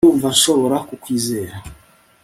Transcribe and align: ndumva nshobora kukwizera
ndumva 0.03 0.27
nshobora 0.37 0.75
kukwizera 0.87 1.55